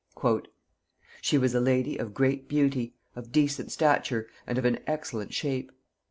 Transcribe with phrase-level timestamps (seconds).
[1.21, 5.71] "She was a lady of great beauty, of decent stature, and of an excellent shape.